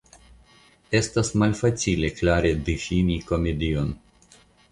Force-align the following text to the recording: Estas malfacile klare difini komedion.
Estas 0.99 1.29
malfacile 1.41 2.09
klare 2.21 2.51
difini 2.71 3.19
komedion. 3.33 3.93